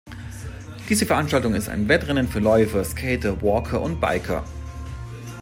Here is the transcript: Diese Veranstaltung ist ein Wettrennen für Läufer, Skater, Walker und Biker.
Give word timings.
Diese 0.89 1.05
Veranstaltung 1.05 1.53
ist 1.53 1.69
ein 1.69 1.87
Wettrennen 1.87 2.27
für 2.27 2.39
Läufer, 2.39 2.83
Skater, 2.83 3.39
Walker 3.43 3.79
und 3.83 3.99
Biker. 4.01 4.43